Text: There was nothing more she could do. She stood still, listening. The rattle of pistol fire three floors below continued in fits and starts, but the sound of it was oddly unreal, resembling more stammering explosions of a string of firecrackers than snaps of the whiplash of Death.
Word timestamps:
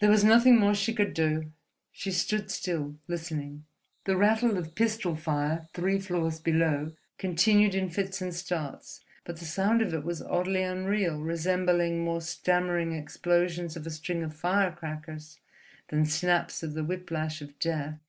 There 0.00 0.08
was 0.08 0.24
nothing 0.24 0.58
more 0.58 0.72
she 0.74 0.94
could 0.94 1.12
do. 1.12 1.52
She 1.92 2.12
stood 2.12 2.50
still, 2.50 2.96
listening. 3.08 3.66
The 4.06 4.16
rattle 4.16 4.56
of 4.56 4.74
pistol 4.74 5.14
fire 5.16 5.68
three 5.74 6.00
floors 6.00 6.40
below 6.40 6.92
continued 7.18 7.74
in 7.74 7.90
fits 7.90 8.22
and 8.22 8.34
starts, 8.34 9.04
but 9.22 9.38
the 9.38 9.44
sound 9.44 9.82
of 9.82 9.92
it 9.92 10.02
was 10.02 10.22
oddly 10.22 10.62
unreal, 10.62 11.20
resembling 11.20 12.02
more 12.02 12.22
stammering 12.22 12.92
explosions 12.92 13.76
of 13.76 13.86
a 13.86 13.90
string 13.90 14.22
of 14.22 14.34
firecrackers 14.34 15.38
than 15.88 16.06
snaps 16.06 16.62
of 16.62 16.72
the 16.72 16.82
whiplash 16.82 17.42
of 17.42 17.58
Death. 17.58 18.00